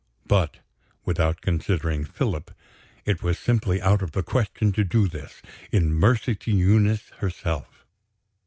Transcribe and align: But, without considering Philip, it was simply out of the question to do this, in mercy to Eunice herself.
But, 0.25 0.57
without 1.05 1.41
considering 1.41 2.05
Philip, 2.05 2.49
it 3.05 3.21
was 3.21 3.37
simply 3.37 3.79
out 3.79 4.01
of 4.01 4.13
the 4.13 4.23
question 4.23 4.71
to 4.71 4.83
do 4.83 5.07
this, 5.07 5.43
in 5.71 5.93
mercy 5.93 6.33
to 6.37 6.49
Eunice 6.51 7.09
herself. 7.17 7.85